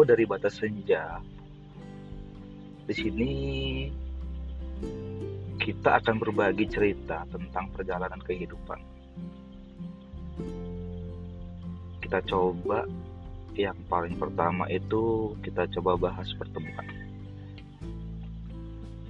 [0.00, 1.20] Halo, gue dari Batas Senja.
[2.88, 3.32] Di sini
[5.60, 8.80] kita akan berbagi cerita tentang perjalanan kehidupan.
[12.00, 12.88] Kita coba
[13.52, 16.88] yang paling pertama itu kita coba bahas pertemuan.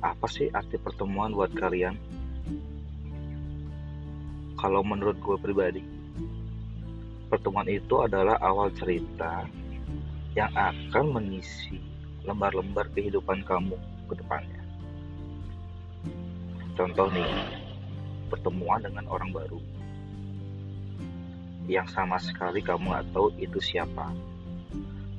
[0.03, 1.95] Apa sih arti pertemuan buat kalian?
[4.59, 5.87] Kalau menurut gue pribadi,
[7.31, 9.47] pertemuan itu adalah awal cerita
[10.39, 11.83] yang akan mengisi
[12.23, 13.75] lembar-lembar kehidupan kamu
[14.07, 14.63] ke depannya.
[16.79, 17.29] Contoh nih,
[18.31, 19.59] pertemuan dengan orang baru.
[21.67, 24.11] Yang sama sekali kamu nggak tahu itu siapa,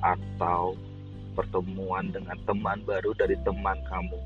[0.00, 0.74] atau
[1.36, 4.20] pertemuan dengan teman baru dari teman kamu,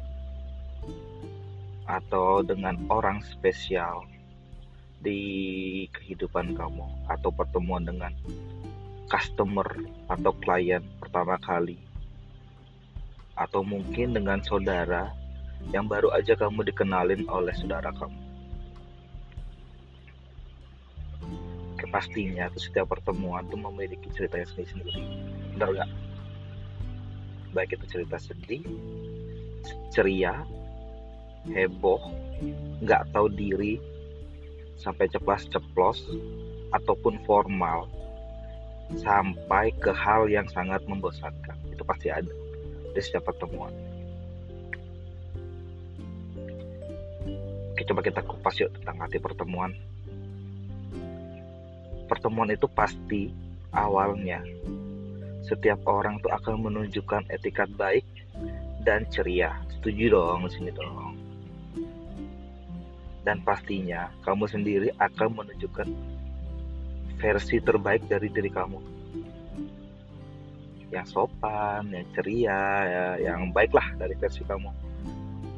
[1.87, 4.07] atau dengan orang spesial
[5.03, 6.87] di kehidupan kamu.
[7.11, 8.11] Atau pertemuan dengan
[9.07, 9.67] customer
[10.11, 11.79] atau klien pertama kali
[13.37, 15.13] atau mungkin dengan saudara
[15.71, 18.21] yang baru aja kamu dikenalin oleh saudara kamu.
[21.77, 25.03] Kepastinya tuh setiap pertemuan tuh memiliki ceritanya sendiri-sendiri.
[25.55, 25.91] Benar nggak?
[27.53, 28.65] Baik itu cerita sedih,
[29.93, 30.45] ceria,
[31.53, 32.01] heboh,
[32.81, 33.77] nggak tahu diri,
[34.81, 36.05] sampai ceplas-ceplos
[36.73, 37.89] ataupun formal
[38.95, 41.57] sampai ke hal yang sangat membosankan.
[41.73, 42.31] Itu pasti ada.
[42.95, 43.75] Di setiap pertemuan.
[47.77, 49.75] Oke, coba kita kupas yuk tentang arti pertemuan.
[52.07, 53.29] Pertemuan itu pasti
[53.75, 54.41] awalnya
[55.47, 58.03] setiap orang tuh akan menunjukkan etikat baik
[58.83, 59.55] dan ceria.
[59.79, 61.15] Setuju dong di sini dong.
[63.23, 65.89] Dan pastinya kamu sendiri akan menunjukkan
[67.17, 68.81] versi terbaik dari diri kamu.
[70.93, 74.71] Yang sopan, yang ceria, ya, yang baiklah dari versi kamu.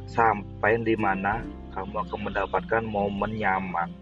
[0.08, 1.44] Sampai di mana
[1.76, 3.92] kamu akan mendapatkan momen nyaman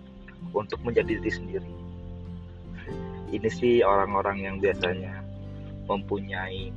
[0.54, 1.70] untuk menjadi diri sendiri.
[3.34, 5.18] Ini sih orang-orang yang biasanya
[5.90, 6.70] mempunyai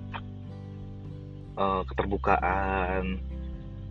[1.54, 3.22] uh, keterbukaan,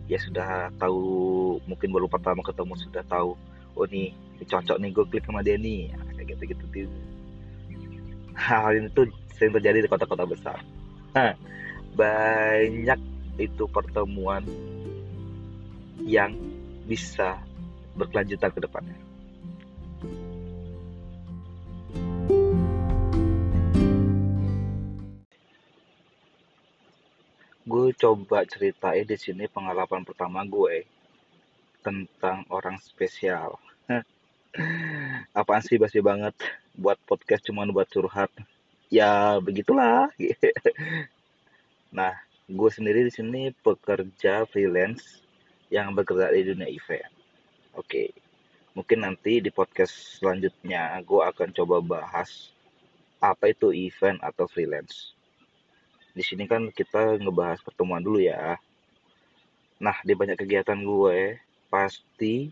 [0.09, 3.37] ya sudah tahu mungkin baru pertama ketemu sudah tahu
[3.79, 4.11] oh nih
[4.43, 6.97] cocok nih gue klik sama nih nah, kayak gitu gitu gitu
[8.39, 10.59] hal ini tuh sering terjadi di kota-kota besar.
[11.11, 11.35] Nah,
[11.95, 12.99] banyak
[13.39, 14.43] itu pertemuan
[16.03, 16.35] yang
[16.87, 17.39] bisa
[17.95, 18.99] berkelanjutan ke depannya.
[27.69, 30.89] Gue coba ceritain di sini pengalaman pertama gue
[31.85, 33.61] tentang orang spesial.
[35.39, 36.37] Apaan sih basi banget
[36.77, 38.29] buat podcast cuman buat curhat.
[38.93, 40.09] Ya begitulah.
[41.97, 42.13] nah,
[42.45, 45.25] gue sendiri di sini pekerja freelance
[45.73, 47.13] yang bekerja di dunia event.
[47.73, 48.13] Oke.
[48.77, 52.53] Mungkin nanti di podcast selanjutnya gue akan coba bahas
[53.19, 55.19] apa itu event atau freelance
[56.19, 58.59] di sini kan kita ngebahas pertemuan dulu ya.
[59.79, 61.39] Nah, di banyak kegiatan gue,
[61.71, 62.51] pasti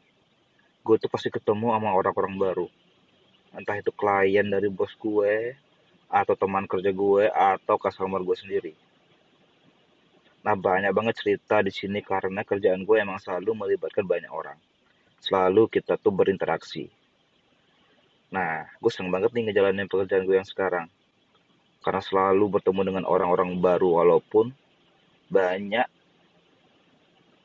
[0.87, 2.67] gue tuh pasti ketemu sama orang-orang baru.
[3.51, 5.59] Entah itu klien dari bos gue,
[6.07, 8.73] atau teman kerja gue, atau customer gue sendiri.
[10.47, 14.55] Nah, banyak banget cerita di sini karena kerjaan gue emang selalu melibatkan banyak orang.
[15.19, 16.87] Selalu kita tuh berinteraksi.
[18.31, 20.87] Nah, gue seneng banget nih ngejalanin pekerjaan gue yang sekarang
[21.87, 24.51] karena selalu bertemu dengan orang-orang baru walaupun
[25.31, 25.87] banyak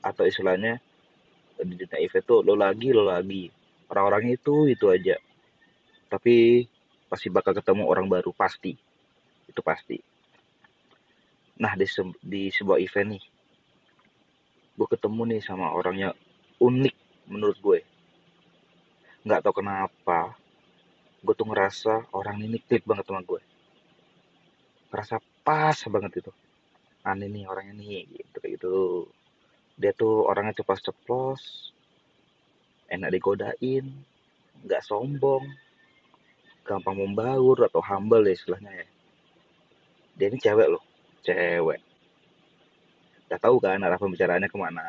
[0.03, 0.83] atau istilahnya
[1.61, 3.53] di dunia event itu lo lagi lo lagi.
[3.93, 5.21] Orang-orang itu itu aja.
[6.09, 6.65] Tapi
[7.09, 8.73] pasti bakal ketemu orang baru pasti.
[9.45, 10.01] Itu pasti.
[11.61, 13.25] Nah di, se di sebuah event nih
[14.73, 16.15] gue ketemu nih sama orang yang
[16.59, 16.97] unik
[17.29, 17.81] menurut gue.
[19.23, 20.35] Nggak tahu kenapa
[21.23, 23.41] gue tuh ngerasa orang ini klik banget sama gue.
[24.91, 26.33] Ngerasa pas banget itu.
[27.05, 28.75] Aneh nih orangnya nih gitu kayak gitu
[29.81, 31.73] dia tuh orangnya ceplos-ceplos
[32.93, 33.89] enak digodain
[34.63, 35.49] nggak sombong
[36.63, 38.87] gampang membaur atau humble ya istilahnya ya.
[40.15, 40.85] Dia ini cewek loh
[41.25, 41.81] cewek.
[43.27, 44.87] Udah tahu kan arah pembicaraannya ke mana.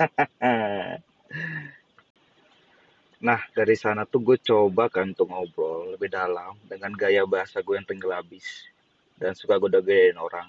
[3.20, 7.76] Nah dari sana tuh gue coba kan untuk ngobrol lebih dalam dengan gaya bahasa gue
[7.76, 8.16] yang tenggel
[9.20, 10.48] dan suka goda-godain orang.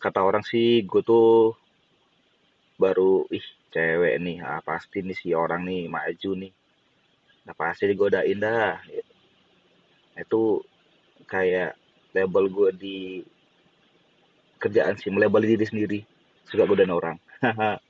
[0.00, 1.52] Kata orang sih gue tuh
[2.78, 3.42] baru ih
[3.74, 6.52] cewek nih ah pasti nih si orang nih maju nih.
[7.44, 8.78] Nah pasti digodain dah.
[10.14, 10.62] Itu
[11.26, 11.74] kayak
[12.14, 12.98] label gue di
[14.62, 15.98] kerjaan sih melabel diri sendiri
[16.46, 17.18] suka godain orang.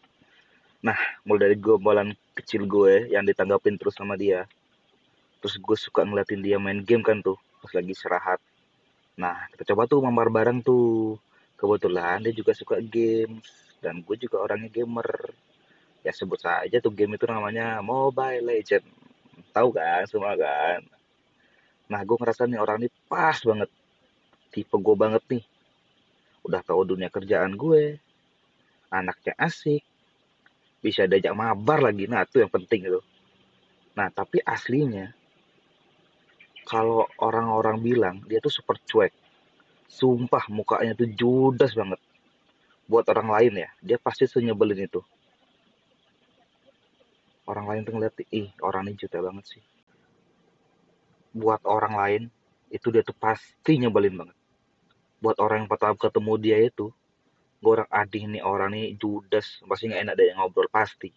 [0.78, 0.94] Nah
[1.26, 4.46] mulai dari gombalan kecil gue yang ditanggapin terus sama dia
[5.42, 8.38] terus gue suka ngeliatin dia main game kan tuh pas lagi istirahat.
[9.18, 11.18] Nah kita coba tuh mamar bareng tuh.
[11.58, 15.34] Kebetulan dia juga suka games dan gue juga orangnya gamer.
[16.02, 18.86] Ya sebut saja tuh game itu namanya Mobile Legend.
[19.54, 20.82] Tahu kan semua kan?
[21.90, 23.70] Nah gue ngerasa nih orang ini pas banget.
[24.50, 25.44] Tipe gue banget nih.
[26.46, 27.98] Udah tahu dunia kerjaan gue.
[28.90, 29.82] Anaknya asik.
[30.78, 32.06] Bisa diajak mabar lagi.
[32.06, 33.00] Nah itu yang penting itu.
[33.98, 35.10] Nah tapi aslinya
[36.68, 39.10] kalau orang-orang bilang dia tuh super cuek.
[39.88, 41.98] Sumpah mukanya tuh judes banget
[42.88, 45.04] buat orang lain ya dia pasti senyebelin itu.
[47.44, 49.62] Orang lain tuh ngeliat ih orang ini juta banget sih.
[51.36, 52.22] Buat orang lain
[52.72, 54.36] itu dia tuh pasti nyebelin banget.
[55.20, 56.88] Buat orang yang pertama ketemu dia itu
[57.58, 60.68] gue orang ading nih orang nih judes pasti nggak enak deh ngobrol.
[60.72, 61.12] Pasti.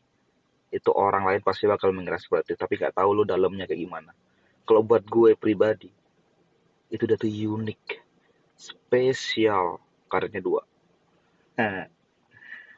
[0.72, 4.12] Itu orang lain pasti bakal mengira seperti itu tapi nggak tahu lu dalamnya kayak gimana.
[4.68, 5.92] Kalau buat gue pribadi
[6.92, 7.84] itu udah tuh unik
[8.60, 9.80] spesial
[10.12, 10.71] karetnya dua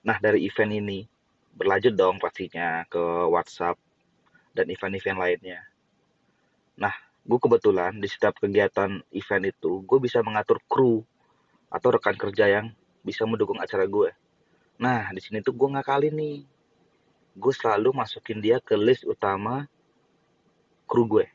[0.04, 1.08] nah dari event ini
[1.54, 3.78] berlanjut dong pastinya ke WhatsApp
[4.54, 5.62] dan event-event lainnya.
[6.78, 6.94] Nah,
[7.26, 11.06] gue kebetulan di setiap kegiatan event itu, gue bisa mengatur kru
[11.70, 12.74] atau rekan kerja yang
[13.06, 14.14] bisa mendukung acara gue.
[14.82, 16.46] Nah, di sini tuh gue kali nih.
[17.34, 19.66] Gue selalu masukin dia ke list utama
[20.86, 21.26] kru gue.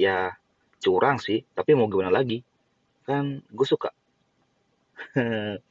[0.00, 0.32] Ya,
[0.80, 2.40] curang sih, tapi mau gimana lagi?
[3.04, 3.92] Kan gue suka.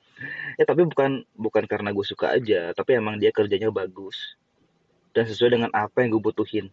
[0.59, 4.35] ya tapi bukan bukan karena gue suka aja tapi emang dia kerjanya bagus.
[5.09, 6.69] Dan sesuai dengan apa yang gue butuhin.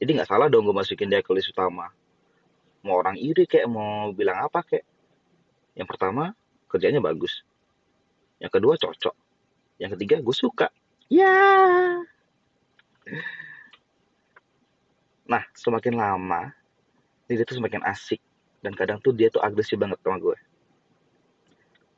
[0.00, 1.92] Jadi nggak salah dong gue masukin dia ke list utama.
[2.80, 4.84] Mau orang iri kayak mau bilang apa kayak.
[5.76, 6.32] Yang pertama
[6.70, 7.44] kerjanya bagus.
[8.40, 9.14] Yang kedua cocok.
[9.78, 10.68] Yang ketiga gue suka.
[11.12, 11.34] Ya.
[15.28, 16.50] Nah semakin lama
[17.28, 18.20] dia tuh semakin asik.
[18.64, 20.36] Dan kadang tuh dia tuh agresif banget sama gue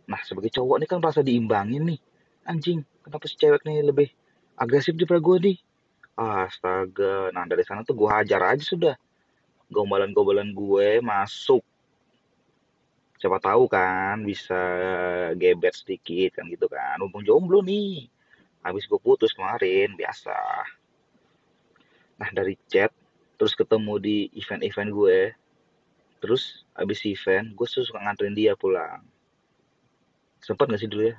[0.06, 2.00] Nah, sebagai cowok nih kan merasa diimbangin nih.
[2.46, 4.08] Anjing, kenapa si cewek nih lebih
[4.54, 5.58] agresif daripada gue nih?
[6.16, 8.94] Astaga, nah dari sana tuh gue hajar aja sudah.
[9.66, 11.60] Gombalan-gombalan gue masuk.
[13.18, 14.56] Siapa tahu kan bisa
[15.34, 17.02] gebet sedikit kan gitu kan.
[17.02, 18.06] Mumpung jomblo nih.
[18.62, 20.38] Habis gue putus kemarin, biasa.
[22.22, 22.94] Nah dari chat,
[23.34, 25.20] terus ketemu di event-event gue.
[26.22, 29.15] Terus habis event, gue suka nganterin dia pulang
[30.42, 31.16] Sempat nggak sih dulu ya?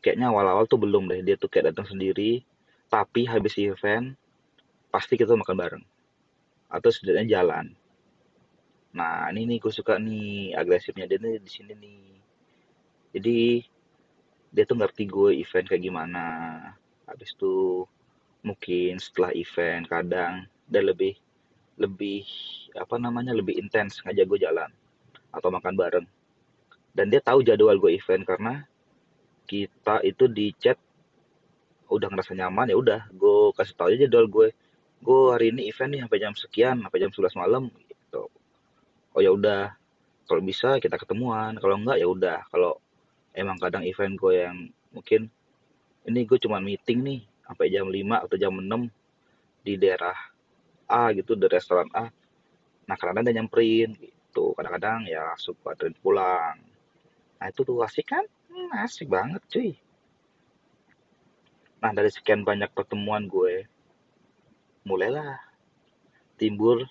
[0.00, 1.20] Kayaknya awal-awal tuh belum deh.
[1.20, 2.40] Dia tuh kayak datang sendiri.
[2.90, 4.16] Tapi habis event,
[4.90, 5.84] pasti kita makan bareng.
[6.72, 7.76] Atau setidaknya jalan.
[8.90, 12.02] Nah, ini nih gue suka nih agresifnya dia nih di sini nih.
[13.14, 13.38] Jadi
[14.50, 16.26] dia tuh ngerti gue event kayak gimana.
[17.06, 17.86] Habis itu
[18.42, 21.14] mungkin setelah event kadang dia lebih
[21.76, 22.24] lebih
[22.76, 24.70] apa namanya lebih intens ngajak gue jalan
[25.32, 26.06] atau makan bareng
[27.00, 28.60] dan dia tahu jadwal gue event karena
[29.48, 30.76] kita itu di chat
[31.88, 34.48] udah ngerasa nyaman ya udah gue kasih tahu aja jadwal gue.
[35.00, 38.28] Gue hari ini event nih sampai jam sekian sampai jam 11 malam gitu.
[39.16, 39.72] Oh ya udah.
[40.28, 42.44] Kalau bisa kita ketemuan kalau enggak ya udah.
[42.52, 42.84] Kalau
[43.32, 45.32] emang kadang event gue yang mungkin
[46.04, 47.96] ini gue cuma meeting nih sampai jam 5
[48.28, 48.68] atau jam 6
[49.64, 50.20] di daerah
[50.84, 52.12] A gitu di restoran A.
[52.84, 54.52] Nah kadang-kadang dia nyamperin gitu.
[54.52, 55.72] Kadang-kadang ya suka
[56.04, 56.69] pulang
[57.40, 58.24] Nah itu tuh asik kan?
[58.52, 59.72] Hmm, asik banget cuy.
[61.80, 63.64] Nah dari sekian banyak pertemuan gue,
[64.84, 65.40] mulailah
[66.36, 66.84] timbul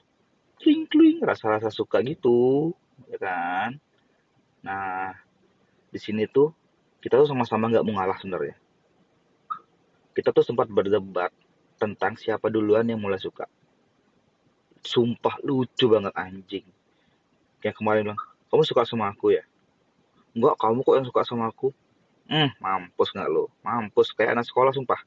[0.58, 2.74] kling-kling rasa-rasa suka gitu,
[3.06, 3.78] ya kan?
[4.66, 5.14] Nah
[5.94, 6.50] di sini tuh
[7.00, 8.58] kita tuh sama-sama nggak mau ngalah sebenarnya.
[10.18, 11.32] Kita tuh sempat berdebat
[11.80, 13.48] tentang siapa duluan yang mulai suka.
[14.84, 16.68] Sumpah lucu banget anjing.
[17.64, 19.44] Yang kemarin bilang, kamu suka sama aku ya?
[20.38, 21.74] Enggak, kamu kok yang suka sama aku.
[22.30, 23.50] Hmm, mampus nggak lo?
[23.66, 25.02] Mampus kayak anak sekolah sumpah.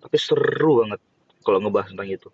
[0.00, 1.00] Tapi seru banget
[1.44, 2.28] kalau ngebahas tentang itu.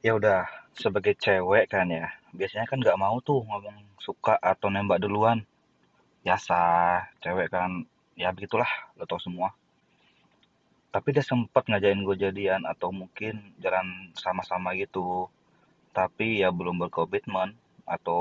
[0.00, 5.02] Ya udah, sebagai cewek kan ya, biasanya kan nggak mau tuh ngomong suka atau nembak
[5.02, 5.44] duluan.
[6.24, 6.58] Biasa,
[7.20, 7.84] cewek kan
[8.16, 9.52] ya begitulah, lo tau semua.
[10.88, 15.28] Tapi dia sempat ngajain gue jadian atau mungkin jalan sama-sama gitu
[15.92, 17.56] tapi ya belum berkomitmen
[17.88, 18.20] atau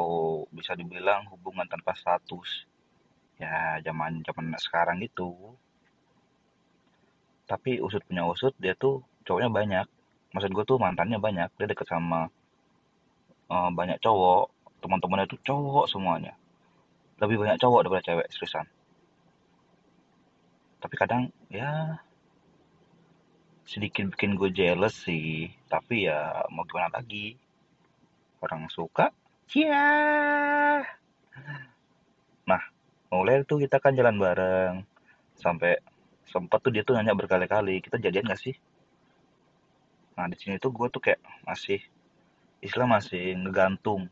[0.56, 2.66] bisa dibilang hubungan tanpa status.
[3.38, 5.36] Ya zaman zaman sekarang itu.
[7.46, 9.88] Tapi usut punya usut dia tuh cowoknya banyak.
[10.34, 11.52] Maksud gue tuh mantannya banyak.
[11.60, 12.32] Dia deket sama
[13.52, 14.52] uh, banyak cowok.
[14.80, 16.34] Teman-temannya tuh cowok semuanya.
[17.20, 18.66] Lebih banyak cowok daripada cewek seriusan.
[20.78, 22.00] Tapi kadang ya
[23.68, 25.52] sedikit bikin gue jealous sih.
[25.68, 27.36] Tapi ya mau gimana lagi
[28.44, 29.12] orang suka
[29.52, 29.90] ya
[32.48, 32.62] nah
[33.12, 34.84] mulai itu kita kan jalan bareng.
[35.38, 35.80] Sampai
[36.28, 38.56] sempat tuh dia tuh nanya berkali-kali kita jadian gak sih?
[40.20, 41.80] Nah di sini tuh gue tuh kayak masih
[42.60, 44.12] istilah masih ngegantung.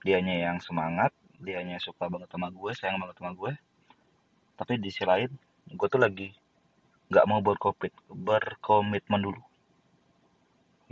[0.00, 3.52] Dianya yang semangat dianya suka banget sama gue sayang banget sama gue
[4.60, 5.32] tapi di sisi lain
[5.72, 6.36] gue tuh lagi
[7.08, 9.42] nggak mau berkomit berkomitmen dulu.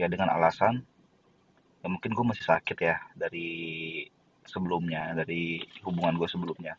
[0.00, 0.84] Ya dengan alasan
[1.78, 3.48] ya mungkin gue masih sakit ya dari
[4.48, 6.74] sebelumnya dari hubungan gue sebelumnya.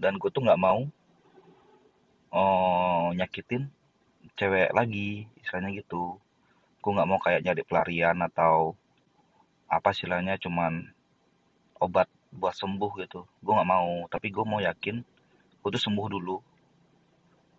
[0.00, 0.84] Dan gue tuh nggak mau
[2.34, 3.70] oh, nyakitin
[4.34, 6.18] cewek lagi istilahnya gitu.
[6.80, 8.74] Gue nggak mau kayak nyari pelarian atau
[9.70, 10.90] apa istilahnya cuman
[11.78, 13.24] obat buat sembuh gitu.
[13.40, 15.00] Gue nggak mau tapi gue mau yakin
[15.60, 16.36] gue tuh sembuh dulu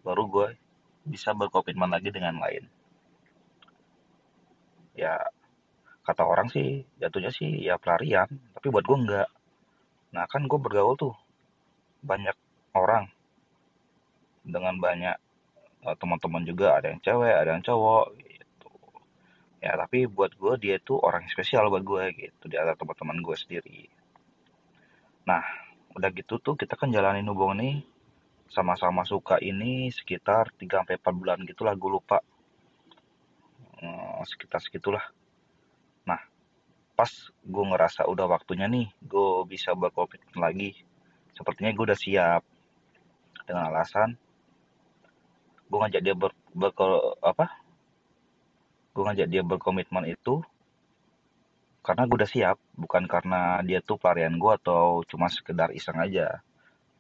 [0.01, 0.48] baru gue
[1.06, 2.65] bisa berkomitmen lagi dengan lain.
[4.98, 5.18] Ya
[6.12, 9.30] kata orang sih jatuhnya sih ya pelarian tapi buat gue enggak.
[10.12, 11.15] Nah kan gue bergaul tuh
[12.03, 12.36] banyak
[12.75, 13.08] orang
[14.44, 15.15] dengan banyak
[15.88, 18.70] uh, teman-teman juga ada yang cewek ada yang cowok gitu.
[19.63, 23.36] Ya tapi buat gue dia tuh orang spesial buat gue gitu di antara teman-teman gue
[23.39, 23.88] sendiri.
[25.24, 25.44] Nah
[25.96, 27.75] udah gitu tuh kita kan jalanin hubungan nih
[28.51, 32.20] sama-sama suka ini sekitar 3 sampai 4 bulan gitu lah gue lupa.
[33.80, 35.01] Hmm, sekitar segitulah
[37.01, 37.10] pas
[37.41, 40.77] gue ngerasa udah waktunya nih gue bisa berkomitmen lagi.
[41.34, 42.46] Sepertinya gue udah siap.
[43.41, 44.13] Dengan alasan
[45.65, 46.70] gue ngajak dia ber, ber
[47.25, 47.58] apa?
[48.93, 50.46] Gue ngajak dia berkomitmen itu
[51.81, 56.46] karena gue udah siap bukan karena dia tuh pelarian gue atau cuma sekedar iseng aja.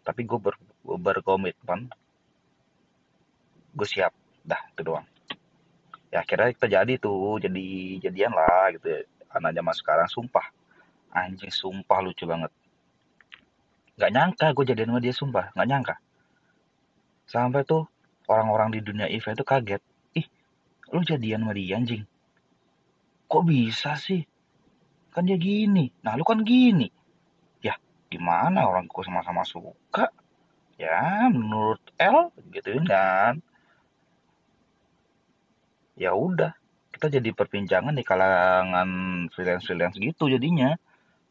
[0.01, 1.93] Tapi gue ber, berkomitmen
[3.77, 4.17] gue siap.
[4.41, 5.05] Dah itu doang.
[6.09, 9.20] Ya akhirnya kita jadi tuh jadi jadian lah gitu ya.
[9.35, 10.45] Anak zaman sekarang sumpah.
[11.11, 12.51] Anjing sumpah lucu banget.
[13.99, 15.45] Nggak nyangka gue jadian sama dia sumpah.
[15.55, 15.95] Nggak nyangka.
[17.27, 17.87] Sampai tuh
[18.27, 19.81] orang-orang di dunia event itu kaget.
[20.15, 20.27] Ih
[20.91, 22.03] lu jadian sama dia anjing?
[23.27, 24.23] Kok bisa sih?
[25.11, 25.91] Kan dia gini.
[26.03, 27.01] Nah lu kan gini.
[28.11, 30.11] Gimana orang gue sama-sama suka?
[30.75, 33.39] Ya menurut L gitu kan?
[35.95, 36.51] Ya udah
[37.01, 38.89] kita jadi perbincangan di kalangan
[39.33, 40.77] freelance freelance gitu jadinya.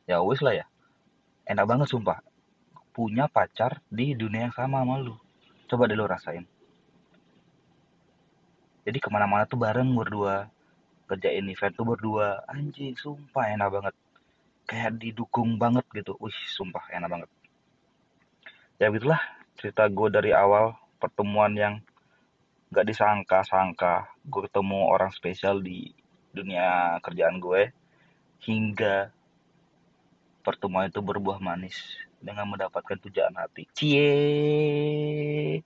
[0.02, 0.66] Ya wis lah ya.
[1.46, 2.18] Enak banget sumpah.
[2.90, 5.14] Punya pacar di dunia yang sama sama lu.
[5.70, 6.42] Coba deh lu rasain.
[8.82, 10.50] Jadi ke mana-mana tuh bareng berdua.
[11.06, 12.42] Kerjain event tuh berdua.
[12.50, 13.94] Anjing sumpah enak banget.
[14.66, 16.18] Kayak didukung banget gitu.
[16.18, 17.30] Wih sumpah enak banget.
[18.82, 19.22] Ya begitulah
[19.54, 21.78] cerita gue dari awal pertemuan yang
[22.70, 25.90] gak disangka-sangka gue ketemu orang spesial di
[26.30, 27.74] dunia kerjaan gue
[28.46, 29.10] hingga
[30.46, 31.76] pertemuan itu berbuah manis
[32.22, 35.60] dengan mendapatkan pujaan hati cie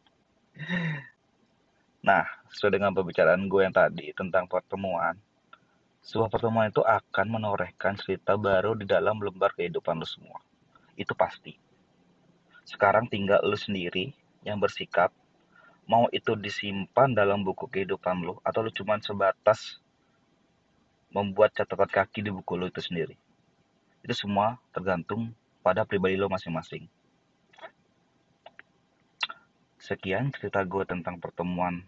[2.01, 5.17] nah sesuai dengan pembicaraan gue yang tadi tentang pertemuan
[6.05, 10.37] sebuah pertemuan itu akan menorehkan cerita baru di dalam lembar kehidupan lu semua.
[11.01, 11.57] Itu pasti.
[12.69, 14.13] Sekarang tinggal lu sendiri
[14.45, 15.17] yang bersikap
[15.85, 19.81] mau itu disimpan dalam buku kehidupan lu atau lu cuma sebatas
[21.13, 23.15] membuat catatan kaki di buku lu itu sendiri.
[24.03, 25.33] Itu semua tergantung
[25.65, 26.89] pada pribadi lo masing-masing.
[29.81, 31.85] Sekian cerita gue tentang pertemuan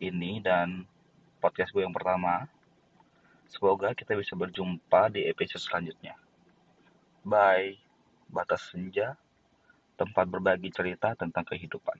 [0.00, 0.88] ini dan
[1.40, 2.48] podcast gue yang pertama.
[3.46, 6.16] Semoga kita bisa berjumpa di episode selanjutnya.
[7.22, 7.78] Bye.
[8.26, 9.14] Batas Senja,
[9.94, 11.94] tempat berbagi cerita tentang kehidupan.